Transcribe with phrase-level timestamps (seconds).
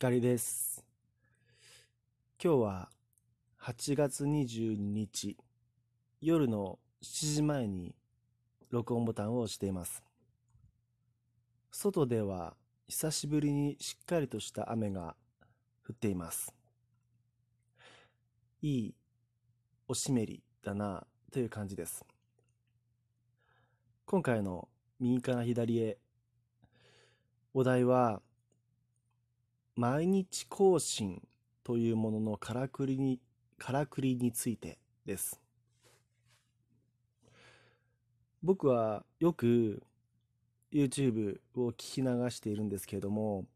[0.00, 0.82] 光です。
[2.42, 2.88] 今日は
[3.60, 5.36] 8月22日
[6.22, 7.94] 夜の7時前に
[8.70, 10.02] 録音ボタンを押しています。
[11.70, 12.56] 外では
[12.88, 15.16] 久しぶりにしっかりとした雨が
[15.86, 16.54] 降っています。
[18.62, 18.94] いい
[19.86, 22.06] おしめりだなという感じです。
[24.06, 24.66] 今回の
[24.98, 25.98] 右から左へ
[27.52, 28.22] お題は
[29.80, 31.26] 毎日更新
[31.64, 33.18] というもののからくりに、
[33.56, 35.40] からくりについてです。
[38.42, 39.82] 僕はよく
[40.70, 43.46] YouTube を聞き流しているんですけれども、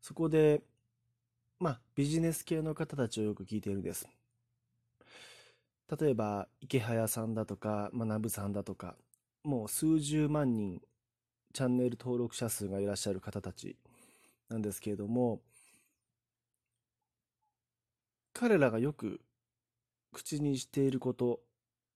[0.00, 0.62] そこで、
[1.60, 4.08] まあ、ビジネス系の方たちをよく聞いているんです。
[5.96, 8.96] 例えば、池早さんだとか、学さんだとか、
[9.44, 10.82] もう数十万人、
[11.52, 13.76] チャンネル登録者数がいらっしゃる方たち
[14.48, 15.40] なんですけれども、
[18.32, 19.20] 彼らがよく
[20.12, 21.40] 口にしていること、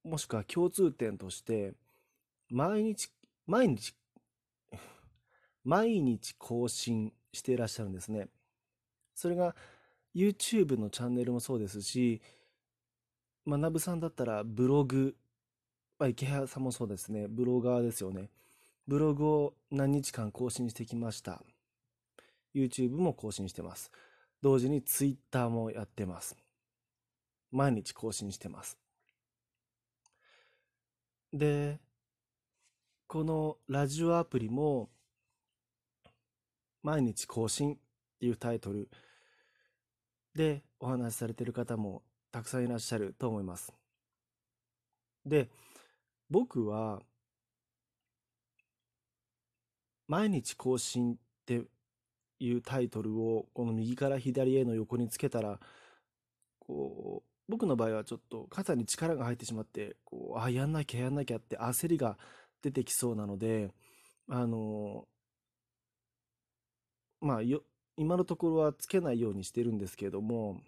[0.04, 1.74] もしくは共通点として、
[2.50, 3.10] 毎日、
[3.46, 3.94] 毎日、
[5.64, 8.28] 毎日更新していらっしゃるんですね。
[9.14, 9.54] それが
[10.14, 12.20] YouTube のチャンネルもそうですし、
[13.46, 15.16] 学さんだったらブログ、
[15.98, 18.30] まあ、池原さんもそうですね、ブロガーですよね。
[18.86, 21.42] ブログを何日間更新してきました。
[22.54, 23.90] YouTube も更新してます。
[24.42, 26.36] 同時に Twitter もやってます。
[27.50, 28.78] 毎日更新してます。
[31.32, 31.80] で、
[33.06, 34.90] このラジオアプリも
[36.82, 37.78] 毎日更新っ
[38.20, 38.88] ていうタイトル
[40.34, 43.72] でお話しされてる方もたくさんいらっしゃると思います。
[45.24, 45.48] で、
[46.30, 47.00] 僕は
[50.08, 51.62] 毎日更新って
[52.38, 55.58] いうタイトルをこの右から左への横につけたら
[56.60, 62.18] こう僕の場合はちょっと肩に力が入ってしまってこうあやんなきゃやんなきゃって焦りが
[62.62, 63.70] 出てきそうなので
[64.28, 65.06] あの
[67.20, 67.62] まあよ
[67.96, 70.60] 今のところはつけないようにしてるんですけれども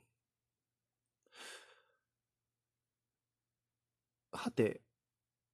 [4.32, 4.81] はて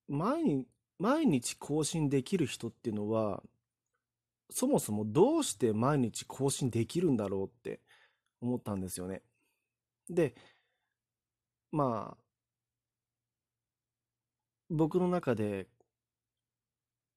[0.09, 0.69] 毎日
[0.99, 3.43] 毎日更新できる人っていうのは
[4.55, 7.81] そもそもどうして毎日更新できるんだろうって
[8.41, 9.21] 思ったんですよね。
[10.09, 10.37] で、
[11.73, 12.25] まあ、
[14.71, 15.67] 僕の中で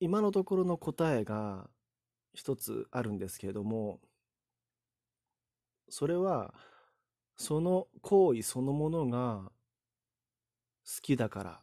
[0.00, 1.70] 今のところの答えが
[2.34, 4.00] 一つあるんですけれども、
[5.88, 6.52] それは
[7.36, 9.44] その行為そのものが
[10.84, 11.60] 好きだから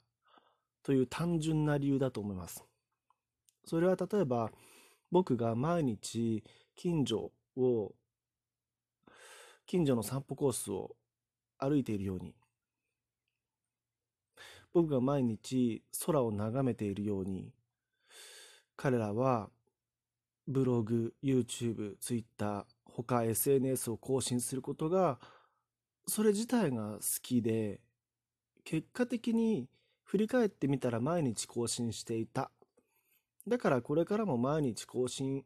[0.83, 2.63] という単純な理由だと思います。
[3.65, 4.53] それは例えば
[5.15, 6.43] 僕が毎日
[6.75, 7.93] 近所を
[9.65, 10.97] 近所の散歩コースを
[11.57, 12.35] 歩いているように
[14.73, 17.53] 僕が毎日空を眺めているように
[18.75, 19.47] 彼らは
[20.49, 25.19] ブログ、YouTube、Twitter 他 SNS を更新することが
[26.09, 27.79] それ自体が好きで
[28.65, 29.69] 結果的に
[30.03, 32.51] 振り返ってみたら毎日更新していた。
[33.47, 35.43] だからこれからも毎日更新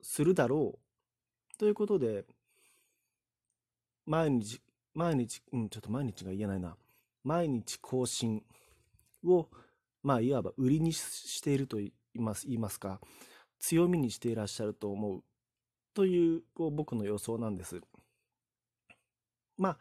[0.00, 1.58] するだろう。
[1.58, 2.24] ということで、
[4.06, 4.60] 毎日、
[4.94, 6.76] 毎日、うん、ちょっと毎日が言えないな。
[7.22, 8.42] 毎日更新
[9.24, 9.48] を、
[10.02, 13.00] まあ、いわば売りにしていると言います、言いますか、
[13.58, 15.24] 強みにしていらっしゃると思う。
[15.94, 17.80] という、こう僕の予想なんです。
[19.56, 19.78] まあ、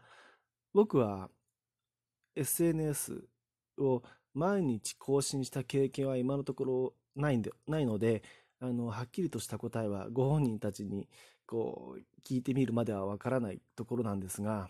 [0.74, 1.30] 僕は
[2.36, 3.28] SNS
[3.78, 8.24] を毎日更新した経験は今のところないんでないので
[8.60, 11.08] あのはっきりとした答えはご本人たちに
[11.46, 14.70] こう聞いてみるまではわからないところなんですが。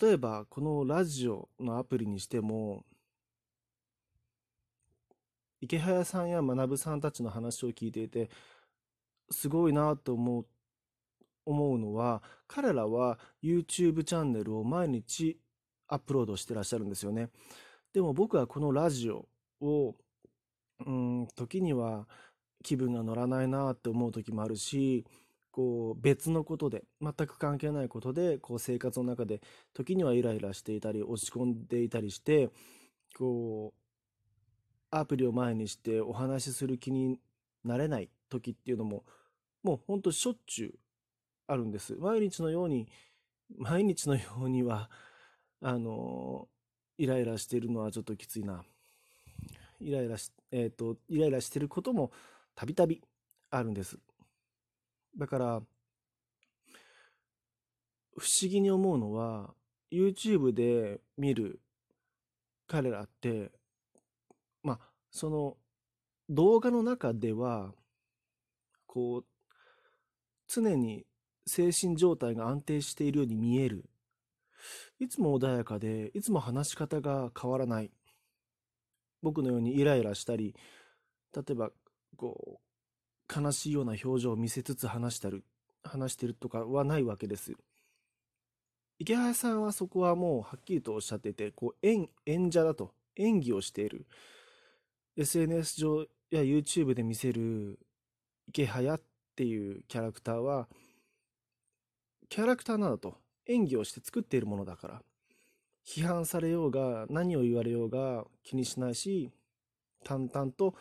[0.00, 2.84] 例えばこのラジオのアプリにしても
[5.60, 8.28] 池早さんや学さんたちの話を聞いていて
[9.30, 10.46] すごいなと思う
[11.46, 15.38] 思うのは彼らは YouTube チャンネルを毎日
[15.88, 17.30] アップロードしてらっしゃるんですよね。
[17.94, 19.26] でも僕はこのラジオ
[19.60, 19.94] を
[20.84, 22.06] うん時には
[22.62, 25.06] 気分が乗らないなって思う時もあるし
[25.52, 29.40] こう別のことで全く関係ないことでこう生活の中で
[29.72, 32.50] 時にはイライラしていたり落ち込んでいたりして
[33.16, 33.78] こう
[34.90, 37.18] アプリを前にしてお話しする気に
[37.64, 39.04] なれない時っていうのも
[39.62, 40.74] もうほんとしょっちゅう
[41.46, 41.94] あるんです。
[41.94, 42.88] 毎日のように、
[43.56, 44.90] 毎日のようには、
[45.60, 46.48] あの、
[46.98, 48.64] イライラしてるのはちょっときついな。
[49.80, 52.10] イライラし、えっ、ー、と、イライラしてることも
[52.54, 53.02] たびたび
[53.50, 53.98] あるんです。
[55.16, 55.62] だから、
[58.16, 59.54] 不思議に思うのは、
[59.90, 61.60] YouTube で見る
[62.66, 63.52] 彼らって、
[64.62, 65.56] まあ、その
[66.28, 67.72] 動画の中では、
[68.86, 69.24] こう、
[70.48, 71.06] 常に
[71.46, 73.88] 精神状態が安定しているように見える。
[74.98, 77.90] いつも穏やかで、いつも話し方が変わらない。
[79.22, 80.54] 僕のようにイライラしたり、
[81.34, 81.70] 例えば、
[82.16, 85.42] こう、悲しいような表情を見せつつ話したり、
[85.84, 87.52] 話してるとかはないわけです。
[88.98, 94.06] 池原さんはそこはもうはっきりとおっしゃっていて、こう演演者だと、演技をしている。
[95.16, 97.78] SNS 上や YouTube で見せる
[98.48, 99.00] 池早っ
[99.34, 100.68] ていうキャラクターは、
[102.28, 103.18] キャラクターなんだと。
[103.46, 105.02] 演技をして作っているものだから。
[105.86, 109.30] 批判されようが、何を言われようが気にしないし、
[110.04, 110.74] 淡々と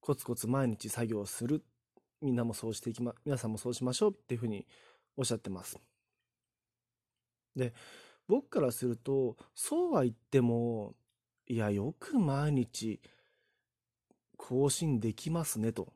[0.00, 1.64] コツコツ毎日作業する。
[2.20, 4.66] みんなもそうしていきま、皆さんもそうしましょうっていうふうに
[5.16, 5.78] おっしゃってます。
[7.56, 7.72] で、
[8.28, 10.94] 僕からすると、そうは言っても、
[11.46, 13.00] いや、よく毎日
[14.36, 15.92] 更新できますねと。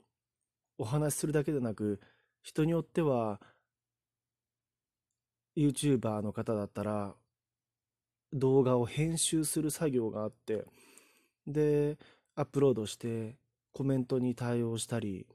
[0.79, 2.01] お話しするだけでなく、
[2.43, 3.41] 人によっては、
[5.57, 7.15] YouTuber の方だったら、
[8.33, 10.67] 動画を編集する作業があって、
[11.47, 11.97] で、
[12.35, 13.37] アップロードして
[13.73, 15.27] コメントに対応したり、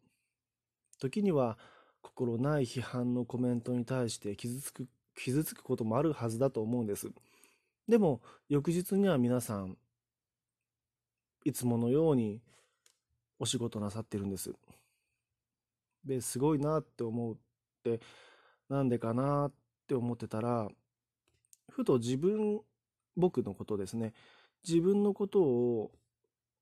[1.00, 1.58] 時には
[2.02, 7.10] 心ない批判のコメントに対して傷つく傷つくこともあるはずだと思うんです。
[7.88, 9.78] でも、翌日には皆さん、
[11.44, 12.42] いつものように
[13.40, 14.54] お仕事なさってるんです。
[16.06, 17.38] で、すごいなって思うっ
[17.84, 18.00] て、
[18.70, 19.52] なんでかなっ
[19.92, 20.70] って思ってたら、
[21.70, 22.62] ふと自分、
[23.18, 24.14] 僕のことですね、
[24.66, 25.92] 自分のことを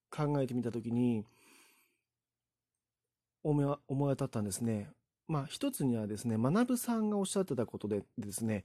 [0.09, 1.23] 考えてみたときに、
[3.43, 4.89] 思い当たったんですね。
[5.27, 8.63] まあ、一つにはですね、学さんがおっしゃってたことでですね、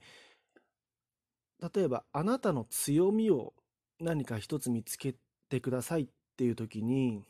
[1.61, 3.53] 例えば、あなたの強みを
[3.99, 5.15] 何か一つ見つけ
[5.47, 6.07] てくださいっ
[6.37, 7.23] ていう時に、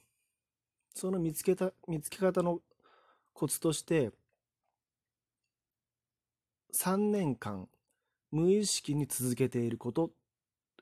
[0.95, 2.61] その見つけた、見つけ方の
[3.33, 4.11] コツとして、
[6.75, 7.69] 3年間
[8.31, 10.11] 無意識に続けていること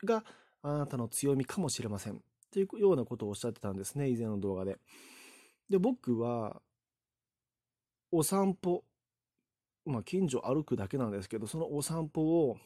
[0.03, 0.23] が
[0.63, 2.21] あなたの強みかもしれません。
[2.51, 4.79] というようなことをおっしゃってたんですね、以前の動画で。
[5.69, 6.61] で、僕は、
[8.11, 8.83] お散歩、
[9.85, 12.57] まあ、近所歩くだけなんですけど、そのお散歩を、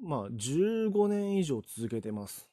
[0.00, 2.48] まあ、15年以上続けてます。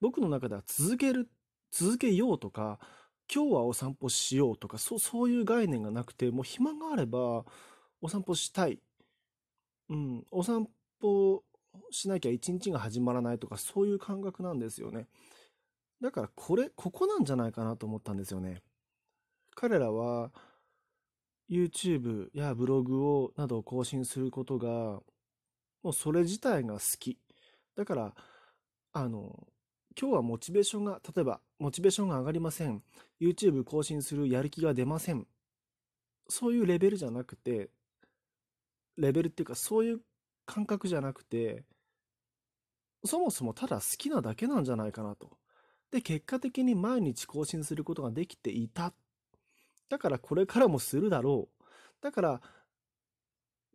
[0.00, 1.30] 僕の中では続ける、
[1.70, 2.78] 続けようとか、
[3.32, 7.44] 今日はお散歩しようとか、そう、そういう概念がなくて、もう暇があれば、
[8.00, 8.80] お散歩したい。
[9.88, 10.68] うん、お散
[11.00, 11.44] 歩
[11.90, 15.08] しなきゃ一日が始まらないとか、そういう感覚なんですよね。
[16.00, 18.62] だからこれ、ここなんじゃないかなと思ったんですよね。
[19.54, 20.32] 彼らは
[21.48, 24.68] YouTube やブログをなどを更新することが、
[25.82, 27.18] もうそれ自体が好き。
[27.76, 28.14] だから、
[28.92, 29.46] あの、
[29.98, 32.82] 今日はモチベーションが、例えば、モチベーションが上がりません。
[33.20, 35.26] YouTube 更新するやる気が出ません。
[36.28, 37.70] そういうレベルじゃなくて、
[38.96, 40.00] レベルっていうか、そういう
[40.46, 41.64] 感覚じゃなくて、
[43.04, 45.36] そもそもただ好きなだけなんじゃないかなと。
[45.90, 48.92] で、結果的に毎日更新することができていた。
[49.88, 51.64] だからこれからもするだろう。
[52.02, 52.40] だから、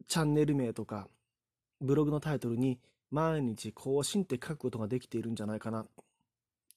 [0.07, 1.07] チャンネル名とか、
[1.81, 2.79] ブログのタイトルに
[3.11, 5.85] 毎日更新って書くことができているんじゃないかな。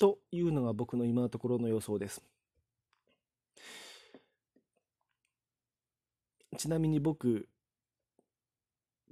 [0.03, 2.21] というのが僕の今のところの予想です。
[6.59, 7.49] ちなみに僕、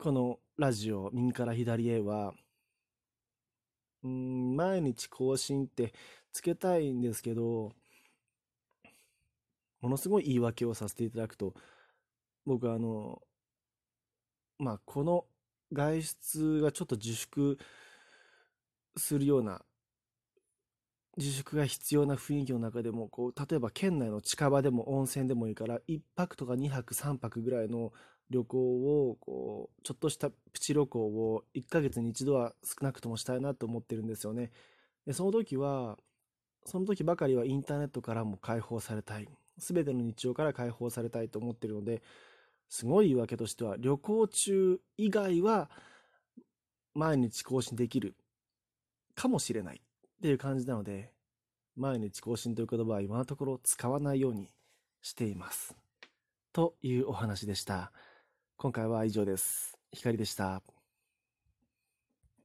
[0.01, 2.35] このラジオ右から左へは、
[4.03, 5.95] うん、毎日更新って
[6.33, 7.71] つけたいんですけど、
[9.81, 11.55] ものすごい言い訳をさせていただくと、
[12.45, 13.23] 僕あの、
[14.59, 15.25] まあ、この
[15.73, 17.59] 外出がちょっと自粛
[18.97, 19.63] するような、
[21.17, 27.93] 自粛が必要な雰囲気の中でも、こう、例えば県内の近場でも温泉でもいいから、1泊とか2泊3泊ぐらいの
[28.31, 34.53] 旅行を、こう、ちょっとしたプチ旅行を1ヶ月に一度は少なくともしたいなと思ってるんですよね。
[35.05, 35.99] で、その時は、
[36.65, 39.29] その時ばかりはインターネットからも解放されたい。
[39.59, 42.03] すべての日常から解放されたいと思ってるので、
[42.69, 45.71] すごい言い訳としては、旅行中以外は
[46.95, 48.15] 毎日更新できる
[49.15, 49.83] かもしれない
[50.21, 51.15] っていう感じなので、
[51.77, 54.51] 毎日更新という言葉は今のところ使わないように
[55.01, 55.75] しています。
[56.53, 57.91] というお話でした。
[58.59, 59.79] 今回は以上です。
[59.93, 60.63] 光でした。